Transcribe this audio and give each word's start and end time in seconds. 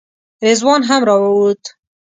رضوان 0.45 0.81
هم 0.89 1.01
راووت. 1.09 1.63